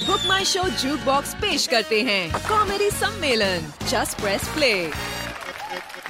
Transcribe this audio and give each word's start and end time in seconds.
Book 0.00 0.20
माई 0.26 0.44
Show 0.44 0.62
juke 0.62 1.00
box 1.00 1.34
पेश 1.34 1.66
करते 1.66 2.02
हैं। 2.02 2.48
कॉमेडी 2.48 2.90
सम्मेलन। 2.90 3.72
जस्ट 3.88 4.20
प्रेस 4.20 4.48
प्ले 4.48 4.74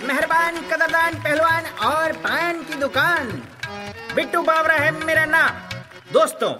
मेहरबान 0.03 0.57
कदरदान 0.61 1.15
पहलवान 1.15 1.67
और 1.67 2.13
पान 2.13 2.63
की 2.63 2.75
दुकान। 2.75 3.27
बिट्टू 4.15 4.43
बावरा 4.43 4.75
है 4.75 4.91
मेरा 4.91 5.25
नाम। 5.25 5.79
दोस्तों, 6.13 6.53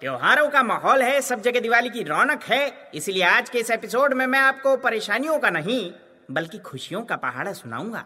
त्योहारों 0.00 0.48
का 0.48 0.62
माहौल 0.62 1.02
है, 1.02 1.20
सब 1.20 1.42
जगह 1.42 1.60
दिवाली 1.60 1.90
की 1.90 2.02
रौनक 2.02 2.44
है, 2.44 2.90
इसलिए 2.94 3.22
आज 3.22 3.50
के 3.50 3.58
इस 3.58 3.70
एपिसोड 3.70 4.14
में 4.14 4.26
मैं 4.26 4.40
आपको 4.40 4.76
परेशानियों 4.76 5.38
का 5.38 5.50
नहीं, 5.50 5.92
बल्कि 6.30 6.58
खुशियों 6.58 7.02
का 7.02 7.16
पहाड़ा 7.16 7.52
सुनाऊँगा। 7.52 8.04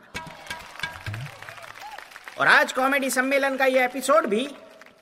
और 2.41 2.47
आज 2.47 2.73
कॉमेडी 2.73 3.11
सम्मेलन 3.11 3.57
का 3.57 3.65
यह 3.65 3.85
एपिसोड 3.85 4.27
भी 4.27 4.49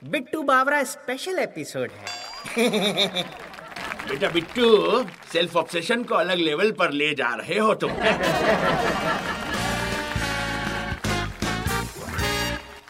बिट्टू 0.03 0.43
बावरा 0.43 0.83
स्पेशल 0.83 1.39
एपिसोड 1.39 1.91
है। 1.91 3.25
बेटा 4.11 4.29
बिट्टू 4.29 4.67
सेल्फ 5.33 5.55
ऑब्सेशन 5.57 6.03
को 6.03 6.15
अलग 6.15 6.37
लेवल 6.37 6.71
पर 6.71 6.91
ले 6.91 7.13
जा 7.15 7.27
रहे 7.35 7.57
हो 7.59 7.73
तुम। 7.75 7.91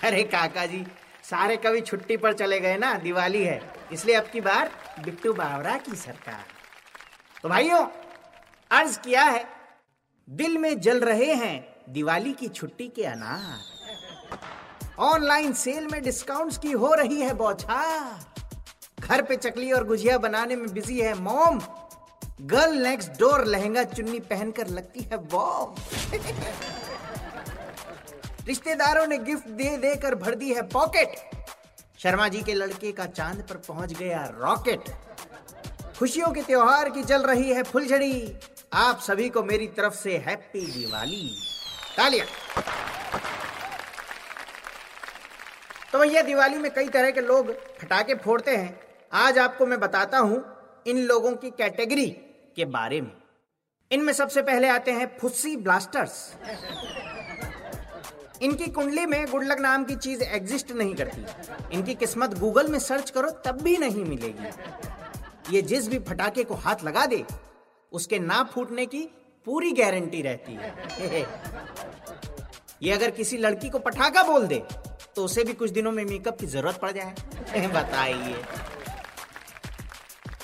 अरे 0.04 0.24
काका 0.24 0.66
जी 0.66 0.84
सारे 1.24 1.58
कवि 1.58 1.82
छुट्टी 1.82 2.18
पर 2.18 2.34
चले 2.34 2.60
गए 2.60 2.78
ना, 2.78 2.94
दिवाली 2.94 3.44
है। 3.44 3.62
इसलिए 3.92 4.16
अब 4.16 4.30
की 4.34 4.42
बार 4.42 4.72
बिट्टू 5.06 5.34
बावरा 5.34 5.78
की 5.78 5.96
सरकार। 5.96 6.44
तो 7.44 7.50
भाइयों, 7.50 7.86
अर्ज़ 8.72 9.00
किया 9.00 9.24
है, 9.24 9.46
दिल 10.28 10.58
में 10.58 10.80
जल 10.80 11.00
रहे 11.02 11.34
हैं 11.36 11.56
दिवाली 11.90 12.34
की 12.34 12.48
छुट्टी 12.50 12.88
के 12.88 13.04
अनार। 13.06 13.60
ऑनलाइन 15.04 15.54
सेल 15.54 15.88
में 15.92 16.02
डिस्काउंट्स 16.04 16.58
की 16.58 16.72
हो 16.74 16.94
रही 16.94 17.22
है 17.22 17.34
बौछार। 17.36 18.41
घर 19.12 19.22
पे 19.22 19.36
चकली 19.36 19.72
और 19.72 19.84
गुजिया 19.84 20.18
बनाने 20.18 20.56
में 20.56 20.74
बिज़ी 20.74 21.00
है, 21.00 21.14
mom. 21.14 21.60
Girl 22.42 22.74
next 22.74 23.12
door 23.12 23.46
lehenga 23.46 23.84
chunni 23.84 24.20
पहनकर 24.20 24.68
लगती 24.68 25.00
है 25.00 25.18
बॉम 25.18 25.76
रिश्तेदारों 28.48 29.08
ने 29.08 29.18
गिफ्ट 29.18 29.48
दे 29.48 29.78
देकर 29.78 30.16
भर 30.16 30.36
दी 30.36 30.54
है 30.54 30.62
पॉकेट। 30.62 31.16
शर्मा 32.00 32.28
जी 32.28 32.42
के 32.42 32.54
लड़के 32.54 32.92
का 32.92 33.06
चाँद 33.06 33.42
पर 33.50 33.56
पहुँच 33.56 33.94
गया 33.94 34.34
रॉकेट। 34.38 34.84
खुशियों 36.00 36.32
के 36.32 36.42
त्योहार 36.42 36.90
की 36.90 37.04
चल 37.04 37.22
रही 37.22 37.54
है 37.54 37.64
फुलझड़ी। 37.64 38.36
आप 38.74 39.00
सभी 39.00 39.30
को 39.30 39.44
मेरी 39.44 39.68
तरफ़ 39.68 39.94
से 39.94 40.18
हैप्पी 40.18 40.66
दिवाली। 40.66 41.36
तालियाँ। 41.98 42.28
तो 45.92 46.00
भैया, 46.00 46.22
दिवाली 46.22 46.58
में 46.58 46.72
कई 46.72 46.88
तरह 46.88 47.12
के 47.12 47.22
लोग 47.22 47.52
फटाके 47.78 48.16
फोड़ते 48.16 48.56
हैं। 48.58 48.91
आज 49.14 49.38
आपको 49.38 49.66
मैं 49.66 49.80
बताता 49.80 50.18
हूँ 50.18 50.44
इन 50.88 50.98
लोगों 50.98 51.32
की 51.36 51.50
कैटेगरी 51.50 52.06
के 52.56 52.66
बारे 52.66 53.02
में। 53.02 53.12
इनमें 53.92 54.14
सबसे 54.14 54.42
पहले 54.42 54.68
आते 54.68 54.92
हैं 54.92 55.18
फुस्सी 55.18 55.56
ब्लास्टर्स। 55.58 56.36
इनकी 58.42 58.68
कुंडली 58.68 59.06
में 59.06 59.26
गुडलक 59.32 59.60
नाम 59.60 59.84
की 59.84 59.96
चीज़ 59.96 60.24
एग्जिस्ट 60.24 60.72
नहीं 60.72 60.96
करती। 60.96 61.26
इनकी 61.74 61.96
किस्मत 61.96 62.38
गूगल 62.40 62.68
में 62.68 62.80
सर्च 62.80 63.10
करो, 63.10 63.30
तब 63.30 63.62
भी 63.62 63.78
नहीं 63.78 64.06
मिलेगी। 64.06 65.56
ये 65.56 65.62
जिस 65.62 65.88
भी 65.88 66.00
फटाके 66.00 66.44
को 66.44 66.54
हाथ 66.54 66.84
लगा 66.84 67.06
दे, 67.06 67.24
उसके 67.92 68.20
ना 68.20 68.44
फूटने 68.44 68.86
की 68.86 69.04
पूरी 69.46 69.72
गारंटी 69.72 70.22
रहती 70.22 70.54
है। 70.54 71.22
ये 72.84 72.92
अगर 72.92 73.12
किसी 73.12 73.38
लड़की 73.38 73.70
को 73.70 73.80
पटाखा 73.80 74.24
बोल 74.24 74.48
दे 74.48 74.64
तो 75.16 75.26
उसे 75.26 75.44
भी 75.44 75.54
कुछ 75.54 75.70
दिनों 75.70 75.92
में 75.92 76.06
मेकअप 76.06 76.38
की 76.40 76.46
ज़रूरत 76.46 76.76
पड़ 76.76 76.92
जाए। 76.92 77.68
बताइए। 77.68 78.36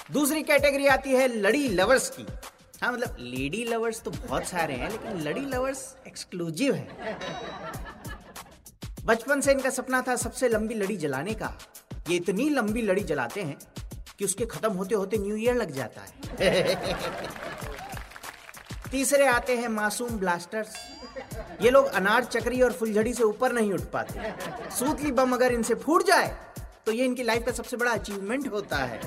दूसरी 0.09 0.41
कैटेगरी 0.43 0.87
आती 0.87 1.11
है 1.11 1.27
लड़ी 1.29 1.67
लवर्स 1.69 2.09
की। 2.09 2.25
हाँ 2.81 2.91
मतलब 2.91 3.15
लेडी 3.19 3.63
लवर्स 3.63 4.01
तो 4.01 4.11
बहुत 4.11 4.45
सारे 4.45 4.73
हैं, 4.73 4.89
लेकिन 4.91 5.19
लड़ी 5.21 5.41
लवर्स 5.45 5.95
एक्सक्लूसिव 6.07 6.75
है। 6.75 7.17
बचपन 9.05 9.41
से 9.41 9.51
इनका 9.51 9.69
सपना 9.69 10.01
था 10.07 10.15
सबसे 10.15 10.49
लंबी 10.49 10.73
लड़ी 10.73 10.97
जलाने 10.97 11.33
का। 11.33 11.53
ये 12.09 12.15
इतनी 12.15 12.49
लंबी 12.49 12.81
लड़ी 12.81 13.03
जलाते 13.03 13.41
हैं 13.41 13.57
कि 14.19 14.25
उसके 14.25 14.45
खत्म 14.45 14.71
होते 14.73 14.95
होते 14.95 15.17
न्यू 15.17 15.35
ईयर 15.35 15.55
लग 15.55 15.71
जाता 15.71 16.01
है। 16.01 16.75
तीसरे 18.91 19.27
आते 19.27 19.57
हैं 19.57 19.67
मासूम 19.69 20.17
ब्लास्टर्स 20.19 20.75
ये 21.61 21.69
लोग 21.69 21.85
अनार, 21.85 22.23
चक्री 22.25 22.61
और 22.61 22.71
फुलझड़ी 22.71 23.13
से 23.13 23.23
ऊपर 23.23 23.51
नहीं 23.53 23.71
उठ 23.73 23.81
पाते। 23.93 24.33
सूतली 24.71 25.11
बम 25.11 25.33
अगर 25.33 25.53
इनसे 25.53 25.75
फूट 25.75 26.05
जाए 26.07 26.35
तो 26.85 26.91
ये 26.91 27.05
इनकी 27.05 27.23
लाइफ 27.23 27.45
का 27.45 27.51
सबसे 27.51 27.77
बड़ा 27.77 27.91
अचीवमेंट 27.91 28.47
होता 28.51 28.77
है। 28.77 28.99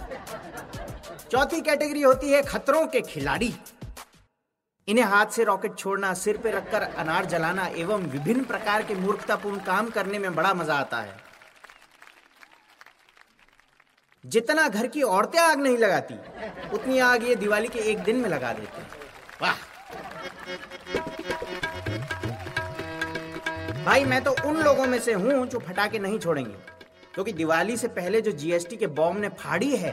चौथी 1.31 1.61
कैटेगरी 1.61 2.01
होती 2.03 2.31
है 2.31 2.43
खतरों 2.43 2.87
के 2.87 3.01
खिलाड़ी। 3.03 3.53
इन्हें 4.89 5.05
हाथ 5.05 5.27
से 5.27 5.45
रॉकेट 5.45 5.77
छोड़ना, 5.79 6.13
सिर 6.15 6.37
पे 6.37 6.51
रखकर 6.51 6.83
अनार 6.83 7.27
जलाना 7.27 7.67
एवं 7.79 8.07
विभिन्न 8.11 8.45
प्रकार 8.45 8.83
के 8.83 8.95
मूर्खतापूर्ण 8.95 9.59
काम 9.65 9.91
करने 9.91 10.19
में 10.19 10.35
बड़ा 10.35 10.53
मज़ा 10.55 10.75
आता 10.75 11.01
है। 11.01 11.19
जितना 14.25 14.67
घर 14.69 14.87
की 14.87 15.03
औरतें 15.03 15.39
आग 15.39 15.61
नहीं 15.61 15.77
लगाती, 15.79 16.15
उतनी 16.75 16.99
आग 17.01 17.25
ये 17.25 17.35
दिवाली 17.37 17.69
के 17.69 17.79
एक 17.91 17.99
दिन 18.01 18.17
में 18.17 18.29
लगा 18.31 18.53
देते 18.53 18.83
वाह! 19.43 19.55
भाई, 23.85 24.05
मैं 24.05 24.23
तो 24.25 24.35
उन 24.45 24.63
लोगों 24.63 24.87
में 24.87 24.99
से 25.01 25.13
हूँ 25.15 25.47
जो 25.47 25.59
फटाके 25.61 25.99
नहीं 25.99 26.19
छोड़ेंगे। 26.19 26.80
क्योंकि 27.15 27.33
दिवाली 27.33 27.77
से 27.77 27.89
पहले 27.89 28.21
जो 28.21 28.33
जीएसटी 28.33 28.77
के 28.77 28.87
बॉम्ब 28.87 29.21
ने 29.21 29.29
फाड़ी 29.29 29.77
है, 29.77 29.93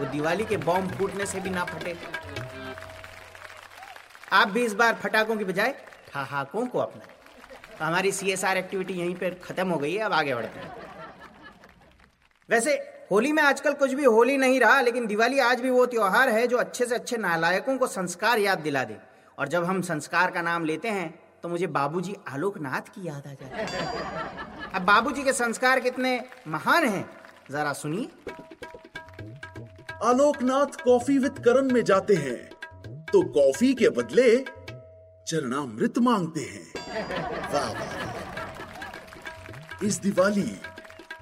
वो 0.00 0.06
दिवाली 0.06 0.44
के 0.44 0.56
बॉम्ब 0.56 0.90
फूटने 0.90 1.26
से 1.26 1.40
भी 1.40 1.50
ना 1.50 1.64
फटे। 1.64 1.96
आप 4.32 4.48
भी 4.48 4.64
इस 4.64 4.74
बार 4.74 4.94
फटाकों 4.94 5.36
की 5.36 5.44
बजाय 5.44 5.74
ठहाकों 6.12 6.66
को 6.66 6.78
अपनाएँ। 6.78 7.08
तो 7.78 7.84
हमारी 7.84 8.12
सीएसआर 8.12 8.56
एक्टिविटी 8.56 8.94
यहीं 8.94 9.14
पर 9.14 9.34
खत्म 9.44 9.68
हो 9.68 9.78
गई 9.78 9.94
है, 9.94 9.98
अब 9.98 10.12
आगे 10.12 10.34
बढ़ते 10.34 10.60
हैं। 10.60 10.72
वैसे, 12.48 12.72
होली 13.10 13.32
में 13.32 13.42
आजकल 13.42 13.72
कुछ 13.72 13.92
भी 13.92 14.04
होली 14.04 14.36
नहीं 14.36 14.60
रहा, 14.60 14.80
लेकिन 14.80 15.06
दिवाली 15.06 15.38
आज 15.38 15.60
भी 15.60 15.70
वो 15.70 15.86
त्योहार 15.86 16.28
है 16.28 16.46
जो 16.46 16.56
अच्छे 16.56 16.86
से 16.86 16.94
अच्छे 16.94 17.16
नालायकों 17.16 17.76
को 17.78 17.86
संस्कार 17.86 18.38
याद 18.38 18.58
दिला 18.58 18.84
दे। 18.84 18.96
और 19.38 19.48
जब 19.48 19.64
हम 19.64 19.80
संस्कार 19.82 20.30
का 20.30 20.42
नाम 20.42 20.64
लेते 20.64 20.88
हैं 20.88 21.10
तो 21.42 21.48
मुझे 21.48 21.66
बाबूजी 21.68 22.16
आलोकनाथ 22.28 22.88
की 22.94 23.06
याद 23.08 23.26
आ 23.26 23.32
जाती 23.32 23.74
है। 23.74 24.59
अब 24.74 24.82
बाबूजी 24.82 25.22
के 25.22 25.32
संस्कार 25.32 25.80
कितने 25.80 26.10
महान 26.48 26.84
हैं? 26.84 27.04
जरा 27.50 27.72
सुनिए। 27.72 28.08
आलोकनाथ 30.04 30.82
कॉफ़ी 30.84 31.18
विद 31.18 31.38
करण 31.38 31.70
में 31.72 31.82
जाते 31.84 32.14
हैं 32.16 33.04
तो 33.04 33.22
कॉफ़ी 33.32 33.72
के 33.74 33.88
बदले 33.88 34.36
चरणामृत 35.28 35.98
मांगते 35.98 36.40
हैं। 36.40 36.68
वाह 37.52 37.72
वाह 37.72 38.06
इस 39.86 39.98
दिवाली 40.00 40.50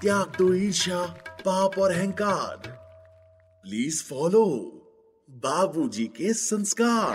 त्याग 0.00 0.36
दो 0.38 0.52
ईर्षा 0.54 1.02
पाप 1.44 1.78
और 1.78 1.92
अहंकार। 1.92 2.56
प्लीज़ 3.64 4.02
फॉलो 4.04 4.44
बाबूजी 5.30 6.06
के 6.16 6.32
संस्कार। 6.32 7.14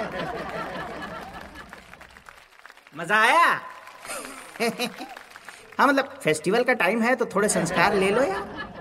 मज़ा 2.98 3.22
आया? 3.22 3.60
हाँ 5.78 5.88
मतलब 5.88 6.20
फेस्टिवल 6.24 6.64
का 6.64 6.74
टाइम 6.74 7.02
है 7.02 7.16
तो 7.16 7.26
थोड़े 7.26 7.50
संस्कार 7.50 7.96
ले 7.96 8.10
लो 8.12 8.22
यार। 8.24 8.72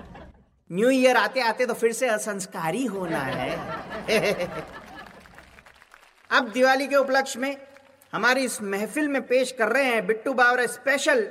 न्यू 0.69 0.89
ईयर 0.89 1.17
आते 1.17 1.41
आते 1.41 1.65
तो 1.65 1.73
फिर 1.73 1.91
से 1.93 2.07
असंस्कारी 2.07 2.85
होना 2.85 3.19
है। 3.19 3.49
अब 6.29 6.51
दिवाली 6.53 6.87
के 6.87 6.95
उपलक्ष्य 6.95 7.39
में 7.39 7.55
हमारी 8.13 8.43
इस 8.45 8.61
महफिल 8.61 9.07
में 9.07 9.21
पेश 9.27 9.51
कर 9.51 9.67
रहे 9.67 9.85
हैं 9.85 10.05
Bittu 10.07 10.33
Bawra 10.33 10.65
special 10.67 11.27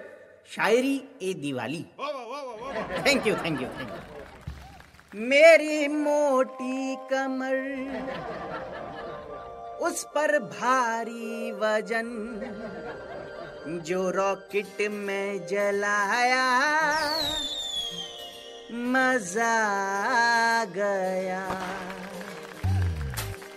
Shayari 0.50 0.97
A 1.23 1.33
Diwali. 1.43 1.84
Thank 3.06 3.27
you 3.27 3.34
thank 3.37 3.61
you 3.62 3.69
thank 3.69 3.91
you 3.91 5.21
मेरी 5.21 5.89
मोटी 5.89 6.97
कमर, 7.11 7.56
उस 9.82 10.05
पर 10.15 10.38
भारी 10.38 11.53
वज़न 11.53 12.08
जो 13.67 14.11
रॉकेट 14.11 14.91
में 14.91 15.47
जलाया, 15.47 16.70
मज़ा 18.73 20.64
गया। 20.64 21.49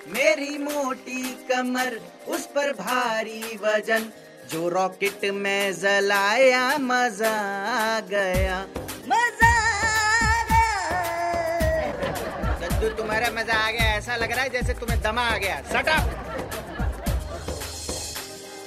मेरी 0.08 0.58
मोटी 0.58 1.48
कमर, 1.50 2.00
उस 2.28 2.46
पर 2.46 2.74
भारी 2.74 3.60
वज़न, 3.64 4.12
जो 4.52 4.70
रॉकेट 4.70 5.34
में 5.34 5.74
जलाया, 5.74 6.78
मज़ा 6.78 8.00
गया। 8.00 8.68
मज़ा 9.08 10.44
गया। 10.44 12.90
तुम्हारा 12.98 13.32
मज़ा 13.32 13.58
आ 13.58 13.72
गया, 13.72 13.94
ऐसा 13.94 14.16
लग 14.16 14.32
रहा 14.32 14.42
है 14.42 14.50
जैसे 14.50 14.74
तुम्हें 14.74 15.02
दमा 15.02 15.22
आ 15.22 15.38
गया। 15.38 15.62
सटा 15.74 16.25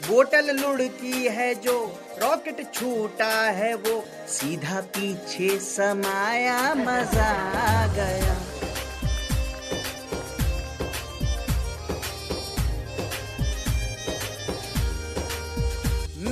बोतल 0.09 0.51
लुढ़की 0.57 1.27
है 1.29 1.55
जो 1.55 1.75
रॉकेट 2.23 2.63
छूटा 2.75 3.33
है 3.53 3.75
वो 3.77 4.05
सीधा 4.29 4.81
पीछे 4.97 5.59
समाया 5.61 6.75
मज़ा 6.75 7.31
आ 7.61 7.87
गया। 7.95 8.37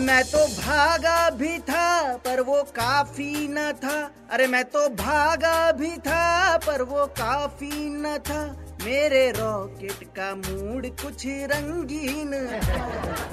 मैं 0.06 0.22
तो 0.24 0.46
भागा 0.48 1.30
भी 1.30 1.58
था, 1.58 2.16
पर 2.16 2.40
वो 2.40 2.62
काफ़ी 2.76 3.48
न 3.48 3.72
था। 3.84 3.98
अरे 4.30 4.46
मैं 4.46 4.64
तो 4.64 4.88
भागा 4.96 5.72
भी 5.72 5.96
था, 5.96 6.56
पर 6.56 6.82
वो 6.82 7.06
काफ़ी 7.18 7.88
न 7.90 8.16
था। 8.18 8.44
मेरे 8.86 9.30
रॉकेट 9.30 10.02
का 10.18 10.34
मूड 10.34 10.86
कुछ 10.86 11.22
रंगीन। 11.26 12.28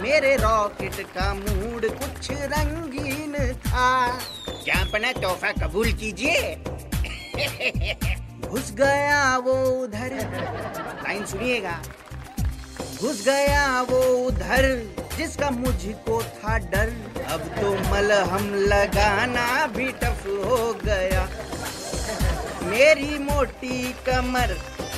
मेरे 0.02 0.36
रॉकेट 0.36 0.96
का 1.18 1.34
मूड 1.34 1.86
कुछ 2.00 2.32
रंगीन। 2.32 3.36
था 3.54 4.20
क्या 4.64 4.76
अपना 4.82 5.12
तोहफा 5.12 5.52
कबूल 5.52 5.92
कीजिए। 5.94 6.56
घुस 8.50 8.72
गया 8.72 9.38
वो 9.38 9.54
उधर। 9.84 10.18
लाइन 11.04 11.26
सुनिएगा। 11.26 11.80
घुस 13.02 13.24
गया 13.26 13.82
वो 13.82 14.02
उधर, 14.02 14.96
जिसका 15.18 15.50
मुझको 15.50 16.24
था 16.24 16.58
डर। 16.58 16.94
अब 17.30 17.40
तो 17.40 17.92
मलहम 17.92 18.54
लगाना 18.56 19.68
भी 19.68 19.92
टफ 19.92 20.28
हो 20.28 20.74
गया। 20.86 21.30
मेरी 22.74 23.18
मोटी 23.20 23.80
कमर, 24.06 24.52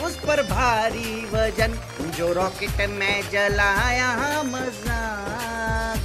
उस 0.04 0.16
पर 0.18 0.42
भारी 0.44 1.26
वज़न। 1.32 1.74
जो 2.18 2.32
रॉकेट 2.34 2.78
में 2.90 3.30
जलाया, 3.32 4.12
मज़ा 4.44 5.02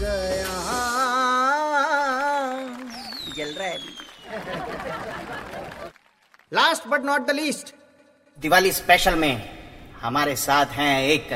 गया। 0.01 0.57
जल 3.37 3.53
रहा 3.59 3.69
है 3.69 3.79
last 6.53 6.89
but 6.89 7.05
not 7.05 7.27
the 7.27 7.31
least 7.35 7.75
Diwali 8.39 8.73
special 8.73 9.15
में 9.15 9.35
हमारे 10.03 10.37
साथ 10.37 10.75
हैं 10.75 11.01
एक 11.03 11.29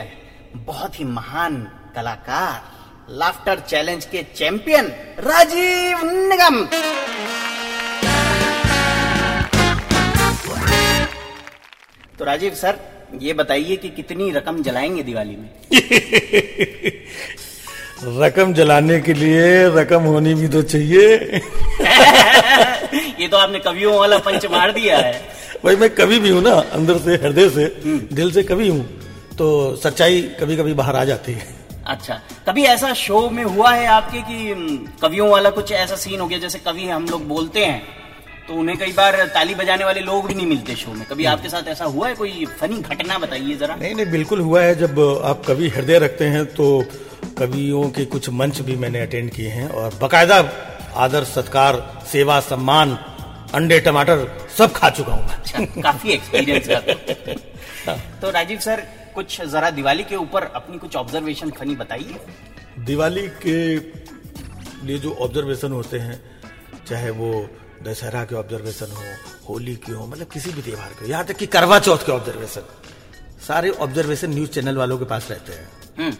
बहुत 0.66 0.98
ही 1.00 1.04
महान 1.14 1.62
कलाकार 1.96 3.12
लाफ्टर 3.14 3.60
चैलेंज 3.68 4.04
के 4.06 4.22
चैंपियन 4.36 4.86
राजीव 5.20 6.04
निगम। 6.04 6.64
तो 12.18 12.24
राजीव 12.24 12.54
सर 12.54 12.76
ये 13.22 13.32
बताइए 13.38 13.76
कि 13.76 13.88
कितनी 13.96 14.30
रकम 14.30 14.62
जलाएँगे 14.62 15.02
दिवाली 15.02 15.36
में? 15.36 15.48
रकम 18.22 18.52
जलाने 18.54 19.00
के 19.00 19.12
लिए 19.14 19.68
रकम 19.76 20.02
होनी 20.12 20.34
भी 20.34 20.48
तो 20.48 20.62
चाहिए। 20.62 21.08
ये 23.20 23.28
तो 23.28 23.36
आपने 23.36 23.58
कवियों 23.66 23.94
वाला 23.98 24.18
पंच 24.26 24.46
मार 24.52 24.72
दिया 24.72 24.98
है। 24.98 25.12
भाई 25.64 25.76
मैं 25.82 25.88
कभी 25.94 26.18
भी 26.20 26.30
हूँ 26.30 26.42
ना 26.42 26.50
अंदर 26.78 26.98
से 27.04 27.14
हृदय 27.24 27.48
से 27.50 27.64
दिल 28.14 28.30
से 28.32 28.42
कभी 28.42 28.68
हूँ 28.68 28.84
तो 29.38 29.46
सच्चाई 29.84 30.20
कभी 30.40 30.56
कभी 30.56 30.74
बाहर 30.80 30.96
आ 30.96 31.04
जाती 31.04 31.32
है। 31.32 31.46
अच्छा 31.94 32.20
कभी 32.46 32.62
ऐसा 32.64 32.92
शो 32.94 33.28
में 33.30 33.42
हुआ 33.44 33.70
है 33.74 33.86
आपके 33.86 34.20
कि 34.28 34.50
हम्म, 34.50 34.76
कवियों 35.02 35.28
वाला 35.30 35.50
कुछ 35.50 35.72
ऐसा 35.72 35.96
सीन 36.04 36.20
हो 36.20 36.26
गया 36.26 36.38
जैसे 36.38 36.58
कवि 36.66 36.86
हम 36.88 37.06
लोग 37.10 37.26
बोलते 37.28 37.64
हैं 37.64 37.82
तो 38.48 38.54
उन्हें 38.54 38.76
कई 38.78 38.92
बार 38.92 39.16
ताली 39.34 39.54
बजाने 39.54 39.84
वाले 39.84 40.00
लोग 40.00 40.26
भी 40.28 40.34
नहीं 40.34 40.46
मिलते 40.46 40.74
शो 40.76 40.92
में। 40.92 41.04
कभी 41.08 41.24
आपके 41.24 41.48
साथ 41.48 41.68
ऐसा 41.68 41.84
हुआ 41.84 42.08
है? 42.08 42.14
कोई 42.14 42.44
फनी 42.60 42.76
घटना 42.82 43.18
बताइए 43.18 43.54
जरा। 43.56 43.76
नहीं 43.76 43.94
नहीं 43.94 44.06
बिल्कुल 44.10 44.40
हुआ 44.40 44.62
है। 44.62 44.74
जब 44.78 45.00
आप 45.24 45.42
कवि 45.46 45.68
हृदय 45.76 45.98
रखते 45.98 46.24
हैं 46.34 46.44
तो 46.54 46.66
कवियों 47.38 47.88
के 47.90 48.04
कुछ 48.04 48.28
मंच 48.40 48.60
भी 48.60 48.76
मैंने 48.76 49.00
अटेंड 49.00 49.30
किए 49.30 49.48
हैं 49.48 49.68
और 49.70 49.98
बकायदा 50.02 50.38
आदर 51.04 51.24
सत्कार 51.24 51.80
सेवा 52.12 52.38
सम्मान 52.40 52.96
अंडे 53.54 53.78
टमाटर 53.80 54.26
सब 54.58 54.72
खा 54.72 54.90
चुका 54.90 55.14
हूँ 55.14 55.28
अच्छा 55.30 55.64
काफ़ी 55.82 56.10
एक्सपीरियंस 56.12 56.68
है। 57.88 57.96
तो 58.20 58.30
राजीव 58.30 58.58
सर 58.58 58.80
कुछ 59.14 59.40
जरा 59.42 59.70
दिवाली 59.70 60.04
के 60.04 60.16
ऊपर 60.16 60.44
अपनी 60.54 60.78
कुछ 60.78 60.96
ऑब्जर्वेशन 60.96 61.50
फनी 61.58 61.74
बताइए। 61.76 62.20
दिवाली 62.86 63.26
के 63.46 63.58
लिए 64.86 64.98
जो 64.98 65.12
ऑब्जर्वेशन 65.26 65.72
होते 65.72 65.98
हैं 65.98 66.20
चाहे 66.88 67.10
वो 67.10 67.30
दशहरा 67.82 68.24
के 68.24 68.34
ऑब्जर्वेशन 68.34 68.86
हो 68.86 69.02
होली 69.48 69.74
के 69.74 69.92
हो 69.92 70.06
मतलब 70.06 70.26
किसी 70.32 70.50
भी 70.50 70.62
त्यौहार 70.62 70.88
के 70.88 71.10
यहाँ 71.10 71.24
तक 71.24 71.36
कि 71.36 71.46
करवा 71.46 71.78
चौथ 71.78 71.98
के 71.98 72.12
ऑब्जर्वेशन 72.12 72.62
सारे 73.48 73.70
ऑब्जर्वेशन 73.70 74.30
न्यूज़ 74.30 74.50
चैनल 74.50 74.76
वालों 74.76 74.98
के 74.98 75.04
पास 75.04 75.26
रहते 75.30 75.52
हैं। 75.52 75.68
हम्म। 75.98 76.14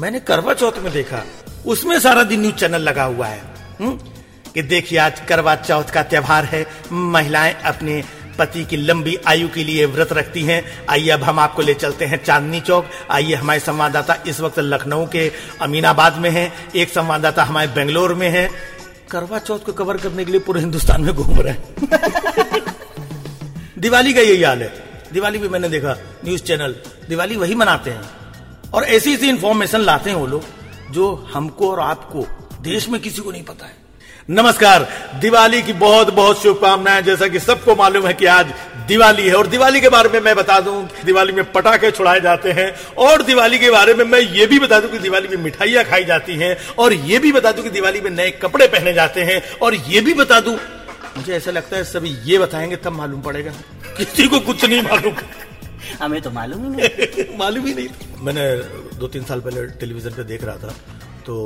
मैंने 0.00 0.20
करवा 0.20 0.54
चौथ 0.54 0.72
में 0.78 0.92
देखा 0.92 1.22
उसमें 1.66 2.00
सारा 2.00 2.22
दिन 2.22 2.40
न्यूज़ 2.40 2.54
चैनल 2.54 2.82
लगा 2.82 3.04
हुआ 3.04 3.26
है। 3.26 3.42
हुँ? 3.80 4.14
कि 4.54 4.62
देखिए 4.62 4.98
आज 4.98 5.20
करवा 5.20 5.56
चौथ 5.56 5.84
का 5.84 6.02
त्योहार 6.02 6.44
है। 6.44 6.66
महिलाएँ 6.92 7.54
अपने 7.54 8.04
पति 8.38 8.64
की 8.64 8.76
लंबी 8.76 9.18
आयु 9.26 9.48
के 9.48 9.64
लिए 9.64 9.86
व्रत 9.86 10.12
रखती 10.12 10.42
हैं। 10.42 10.86
आइए 10.90 11.10
अब 11.10 11.22
हम 11.22 11.38
आपको 11.38 11.62
ले 11.62 11.74
चलते 11.74 12.04
हैं 12.04 12.24
चांदनी 12.24 12.60
चौक। 12.60 12.86
आइए 13.10 13.34
हमारे 13.34 13.60
संवाददाता 13.60 14.16
इस 14.26 14.40
वक्त 14.40 14.58
लखनऊ 14.58 15.06
के 15.06 15.32
अमीनाबाद 15.60 16.16
में 16.16 16.30
हैं। 16.30 16.72
एक 16.76 16.88
संवाददाता 16.88 17.44
हमारे 17.44 17.68
बेंगलोर 17.68 18.14
में 18.14 18.30
है। 18.30 18.79
करवा 19.10 19.38
चौथ 19.38 19.58
को 19.58 19.72
कवर 19.72 19.96
करने 19.96 20.24
के 20.24 20.30
लिए 20.30 20.40
पूरे 20.40 20.60
हिंदुस्तान 20.60 21.02
में 21.02 21.14
घूम 21.14 21.40
रहे 21.40 21.52
हैं। 21.52 21.74
दिवाली 23.78 24.14
का 24.14 24.20
यही 24.20 24.42
हाल 24.42 24.62
है। 24.62 25.02
दिवाली 25.12 25.38
भी 25.38 25.48
मैंने 25.48 25.68
देखा 25.68 25.98
न्यूज़ 26.24 26.42
चैनल। 26.42 26.74
दिवाली 27.08 27.36
वही 27.36 27.54
मनाते 27.54 27.90
हैं। 27.90 28.02
और 28.74 28.84
ऐसी 28.84 29.14
ऐसी 29.14 29.28
इंफॉर्मेशन 29.28 29.80
लाते 29.80 30.10
हैं 30.10 30.16
वो 30.16 30.26
लोग, 30.26 30.44
जो 30.90 31.30
हमको 31.34 31.70
और 31.70 31.80
आपको, 31.80 32.26
देश 32.62 32.88
में 32.88 33.00
किसी 33.00 33.22
को 33.22 33.32
नहीं 33.32 33.44
पता 33.44 33.66
है। 33.66 33.76
नमस्कार। 34.30 34.88
दिवाली 35.20 35.62
की 35.62 35.72
बहुत 35.72 36.14
बहुत 36.14 36.42
शुभकामनाएँ। 36.42 37.02
जैसा 37.02 37.28
कि 37.28 37.40
सबको 37.40 37.76
मालूम 37.76 38.06
है 38.06 38.14
कि 38.14 38.26
आज 38.26 38.46
दिवाली 38.90 39.26
है 39.28 39.34
और 39.34 39.46
दिवाली 39.46 39.80
के 39.80 39.88
बारे 39.88 40.08
में 40.08 40.20
मैं 40.20 40.34
बता 40.36 40.58
दूँ 40.60 40.76
दिवाली 41.04 41.32
में 41.32 41.44
पटाखे 41.52 41.90
छुड़ाए 41.90 42.20
जाते 42.20 42.52
हैं 42.52 42.68
और 42.98 43.22
दिवाली 43.22 43.58
के 43.58 43.70
बारे 43.70 43.94
में 43.94 44.04
मैं 44.04 44.20
ये 44.20 44.46
भी 44.46 44.58
बता 44.58 44.80
दूँ 44.80 44.90
कि 44.90 44.98
दिवाली 44.98 45.28
में 45.28 45.42
मिठाइयाँ 45.44 45.84
खाई 45.84 46.04
जाती 46.04 46.34
हैं 46.34 46.56
और 46.78 46.92
ये 46.92 47.18
भी 47.18 47.32
बता 47.32 47.52
दूँ 47.52 47.64
कि 47.64 47.70
दिवाली 47.70 48.00
में 48.00 48.10
नए 48.10 48.30
कपड़े 48.42 48.66
पहने 48.66 48.92
जाते 48.92 49.22
हैं 49.22 49.40
और 49.62 49.74
ये 49.74 50.00
भी 50.00 50.14
बता 50.14 50.40
दूँ। 50.40 50.56
मुझे 51.16 51.32
ऐसा 51.36 51.50
लगता 51.50 51.76
है 51.76 51.84
सभी 51.84 52.10
ये 52.24 52.38
बताएँगे 52.38 52.76
तब 52.76 52.92
मालूम 52.92 53.20
पड़ेगा। 53.22 53.52
किसी 53.96 54.28
को 54.28 54.40
कुछ 54.40 54.64
नहीं 54.64 54.82
मालूम। 54.82 55.14
हमें 56.02 56.20
तो 56.22 56.30
मालूम 56.30 56.64
ही 56.64 56.70
नहीं। 56.70 57.38
मालूम 57.38 57.66
ही 57.66 57.74
नहीं। 57.74 57.88
मैंने 58.20 58.44
दो 58.98 59.08
तीन 59.08 59.24
साल 59.24 59.40
पहले 59.40 59.66
टेलीविज़न 59.80 60.10
पे 60.10 60.24
देख 60.24 60.44
रहा 60.44 60.56
था 60.56 60.74
तो 61.26 61.36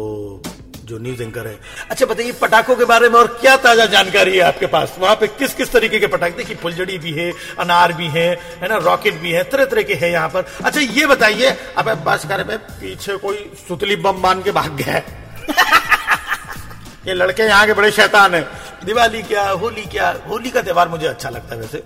जो 0.84 0.98
न्यूज़ 0.98 1.22
एंकर 1.22 1.46
है। 1.46 1.58
अच्छा 1.90 2.06
बताइए 2.06 2.32
पटाखों 2.32 2.76
के 2.76 2.84
बारे 2.84 3.08
में 3.08 3.18
और 3.18 3.26
क्या 3.40 3.56
ताज़ा 3.56 3.86
जानकारी 3.86 4.36
है 4.36 4.42
आपके 4.42 4.66
पास? 4.66 4.96
वहाँ 4.98 5.14
पे 5.16 5.26
किस 5.28 5.54
किस 5.54 5.72
तरीके 5.72 5.98
के 6.00 6.06
पटाखे? 6.06 6.36
देखिए 6.36 6.56
फुलझड़ी 6.56 6.98
भी 6.98 7.12
है 7.12 7.30
अनार 7.58 7.92
भी 7.92 8.08
है 8.08 8.28
है 8.62 8.68
ना? 8.68 8.76
रॉकेट 8.84 9.20
भी 9.20 9.32
है 9.32 9.44
तरह 9.44 9.64
तरह 9.64 9.82
के 9.82 9.94
है 9.94 10.10
यहाँ 10.12 10.28
पर। 10.28 10.44
अच्छा 10.64 10.80
ये 10.80 11.06
बताइए 11.06 11.50
अब 11.76 11.92
बस 12.04 12.24
कर 12.28 12.44
में 12.44 12.58
पीछे 12.58 13.16
कोई 13.16 13.50
सुतली 13.68 13.96
बम 13.96 14.20
मान 14.22 14.42
के 14.42 14.52
भाग 14.52 14.76
गया 14.76 14.94
है। 14.94 15.04
ये 17.06 17.14
लड़के 17.14 17.42
यहाँ 17.42 17.66
के 17.66 17.72
बड़े 17.72 17.90
शैतान 17.92 18.34
है। 18.34 18.42
दिवाली 18.84 19.22
क्या 19.22 19.48
होली 19.50 19.84
क्या? 19.86 20.10
होली 20.28 20.50
का 20.50 20.62
त्योहार 20.62 20.88
मुझे 20.88 21.06
अच्छा 21.06 21.30
लगता 21.30 21.54
है 21.54 21.60
वैसे। 21.60 21.82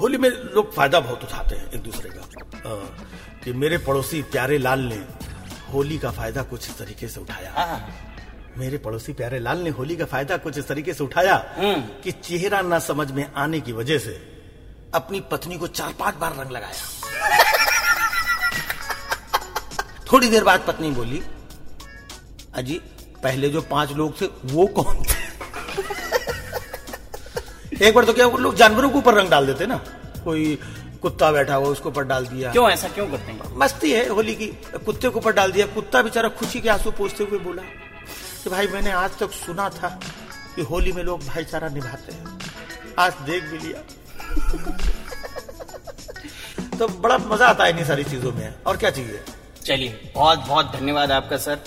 होली 0.00 0.18
में 0.18 0.28
लोग 0.28 0.74
फ़ायदा 0.74 1.00
बहुत 1.00 1.24
उठाते 1.24 1.56
हैं 1.56 1.70
एक 1.72 1.82
दूसरे 1.82 2.10
का। 2.10 2.22
कि 3.44 3.52
मेरे 3.52 3.78
पड़ोसी 3.78 4.22
प्यारे 4.22 4.58
लाल 4.58 4.80
ने 4.80 4.98
होली 5.72 5.98
का 5.98 6.10
फ़ायदा 6.10 6.42
कुछ 6.42 6.68
इस 6.68 6.78
तरीके 6.78 7.08
से 7.08 7.20
उठाया। 7.20 7.52
हाँ, 7.56 7.78
मेरे 8.58 8.78
पड़ोसी 8.78 9.12
प्यारे 9.12 9.38
लाल 9.38 9.58
ने 9.58 9.70
होली 9.70 9.96
का 9.96 10.04
फ़ायदा 10.04 10.36
कुछ 10.36 10.58
इस 10.58 10.66
तरीके 10.68 10.94
से 10.94 11.04
उठाया 11.04 11.36
कि 12.04 12.12
चेहरा 12.12 12.60
ना 12.60 12.78
समझ 12.78 13.10
में 13.10 13.32
आने 13.36 13.60
की 13.60 13.72
वजह 13.72 13.98
से 13.98 14.12
अपनी 14.94 15.20
पत्नी 15.20 15.58
को 15.58 15.66
चार 15.66 15.92
पाँच 16.00 16.14
बार 16.14 16.32
रंग 16.32 16.50
लगाया। 16.50 16.72
थोड़ी 20.12 20.28
देर 20.28 20.44
बाद 20.44 20.64
पत्नी 20.66 20.90
बोली 20.90 21.22
अजी 22.54 22.80
पहले 23.22 23.48
जो 23.48 23.60
पाँच 23.62 23.92
लोग 23.92 24.20
थे 24.20 24.26
वो 24.44 24.66
कौन 24.66 25.02
थे? 25.04 25.22
एक 27.86 27.94
बार 27.94 28.04
तो 28.04 28.12
क्या 28.12 28.26
लोग 28.28 28.54
जानवरों 28.54 28.90
के 28.90 28.98
ऊपर 28.98 29.14
रंग 29.14 29.28
डाल 29.30 29.46
देते 29.46 29.66
ना? 29.66 29.76
कोई 30.24 30.58
कुत्ता 31.02 31.32
बैठा 31.32 31.54
हुआ 31.54 31.68
उसके 31.68 31.88
ऊपर 31.88 32.04
डाल 32.04 32.26
दिया। 32.26 32.52
क्यों 32.52 32.70
ऐसा 32.70 32.88
क्यों 32.88 33.06
करते 33.06 33.32
हैं? 33.32 33.40
मस्ती 33.58 33.92
है 33.92 34.08
होली 34.08 34.34
की। 34.34 34.46
कुत्ते 34.84 35.08
के 35.08 35.18
ऊपर 35.18 35.32
डाल 35.32 35.52
दिया। 35.52 35.66
कुत्ता 35.66 36.02
बेचारा 36.02 36.28
खुशी 36.28 36.60
के 36.60 36.68
आँसू 36.68 36.90
पोछते 36.90 37.24
हुए 37.24 37.38
बोला 37.38 37.62
कि 38.44 38.50
भाई 38.50 38.66
मैंने 38.66 38.90
आज 38.90 39.10
तक 39.18 39.32
सुना 39.32 39.68
था 39.68 39.88
कि 40.56 40.62
होली 40.62 40.92
में 40.92 41.02
लोग 41.04 41.26
भाईचारा 41.26 41.68
निभाते 41.68 42.12
हैं। 42.12 42.38
आज 42.98 43.12
देख 43.26 43.44
भी 43.44 43.58
लिया। 43.58 43.80
तो 46.78 46.88
बड़ा 46.88 47.18
मज़ा 47.18 47.46
आता 47.46 47.64
है 47.64 47.70
इन्हीं 47.70 47.84
सारी 47.84 48.04
चीज़ों 48.04 48.32
में। 48.32 48.54
और 48.66 48.76
क्या 48.76 48.90
चाहिए? 48.90 49.20
चलिए 49.66 50.12
बहुत 50.14 50.38
बहुत 50.48 50.72
धन्यवाद 50.76 51.12
आपका 51.12 51.36
सर। 51.36 51.58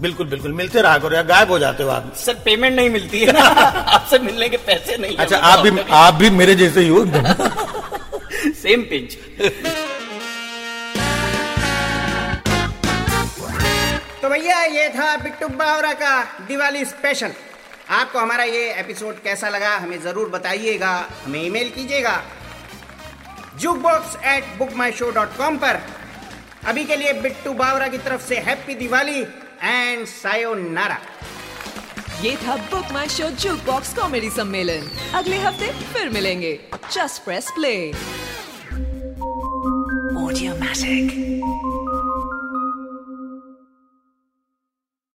बिल्कुल 0.00 0.26
बिल्कुल। 0.26 0.52
मिलते 0.52 0.80
रहा 0.82 0.98
करो 0.98 1.16
या 1.16 1.22
गायब 1.30 1.50
हो 1.50 1.58
जाते 1.58 1.82
हो 1.82 1.88
आप। 1.90 2.12
सर 2.16 2.34
पेमेंट 2.44 2.74
नहीं 2.76 2.90
मिलती 2.90 3.20
है। 3.20 3.32
ना 3.32 3.40
आपसे 3.96 4.18
मिलने 4.18 4.48
के 4.48 4.56
पैसे 4.66 4.96
नहीं 4.96 5.16
अच्छा 5.16 5.36
आप 5.36 5.58
भी 5.66 5.78
आप 6.00 6.14
भी 6.14 6.30
मेरे 6.30 6.54
जैसे 6.54 6.80
ही 6.80 6.88
हो 6.88 7.04
सेम 8.62 8.82
पिंच 8.90 9.16
ये 14.78 14.88
था 14.88 15.16
बिट्टू 15.16 15.46
बावरा 15.58 15.92
का 16.00 16.10
दिवाली 16.48 16.84
स्पेशल 16.84 17.32
आपको 17.90 18.18
हमारा 18.18 18.44
ये 18.44 18.62
एपिसोड 18.80 19.22
कैसा 19.22 19.48
लगा 19.48 19.74
हमें 19.76 20.00
ज़रूर 20.02 20.28
बताइएगा 20.30 20.90
हमें 21.24 21.40
ईमेल 21.42 21.70
कीजिएगा। 21.70 22.20
Jukebox 23.82 24.16
at 24.26 24.44
Book 24.58 24.72
My 24.76 24.92
Show 24.92 25.10
dot 25.10 25.36
com 25.36 25.56
पर। 25.58 25.80
अभी 26.66 26.84
के 26.84 26.96
लिए 26.96 27.12
बिट्टू 27.22 27.52
बावरा 27.54 27.88
की 27.88 27.98
तरफ़ 27.98 28.26
से 28.26 28.38
हैप्पी 28.48 28.74
दिवाली 28.74 29.20
एंड 29.20 30.06
सायो 30.06 30.54
नारा 30.54 30.98
ये 32.22 32.36
था 32.46 32.56
Book 32.70 32.92
My 32.92 33.08
Show 33.08 33.30
jukebox 33.66 33.94
comedy 33.94 34.30
सम्मेलन 34.30 34.90
अगले 35.18 35.38
हफ़्ते 35.38 35.72
फिर 35.92 36.08
मिलेंगे। 36.10 36.58
Just 36.92 37.24
press 37.24 37.50
play 37.56 37.76
Audiomatic. 40.20 41.57